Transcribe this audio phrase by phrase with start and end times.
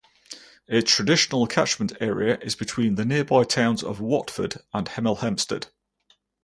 [0.67, 5.67] Its traditional catchment area is between the nearby towns of Watford and Hemel Hempstead.